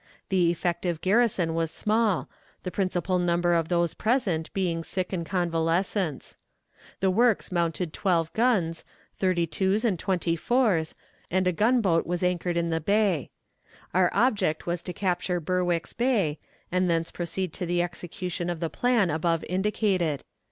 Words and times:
The 0.29 0.49
effective 0.49 0.99
garrison 1.01 1.53
was 1.53 1.69
small, 1.69 2.27
the 2.63 2.71
principal 2.71 3.19
number 3.19 3.53
of 3.53 3.67
those 3.67 3.93
present 3.93 4.51
being 4.51 4.83
sick 4.83 5.13
and 5.13 5.23
convalescents. 5.23 6.39
The 7.01 7.11
works 7.11 7.51
mounted 7.51 7.93
twelve 7.93 8.33
guns, 8.33 8.83
thirty 9.19 9.45
twos 9.45 9.85
and 9.85 9.99
twenty 9.99 10.35
fours, 10.35 10.95
and 11.29 11.45
a 11.45 11.51
gunboat 11.51 12.07
was 12.07 12.23
anchored 12.23 12.57
in 12.57 12.71
the 12.71 12.81
bay. 12.81 13.29
Our 13.93 14.09
object 14.11 14.65
was 14.65 14.81
to 14.81 14.91
capture 14.93 15.39
Berwick's 15.39 15.93
Bay, 15.93 16.39
and 16.71 16.89
thence 16.89 17.11
proceed 17.11 17.53
to 17.53 17.67
the 17.67 17.83
execution 17.83 18.49
of 18.49 18.59
the 18.59 18.71
plan 18.71 19.11
above 19.11 19.43
indicated. 19.47 20.23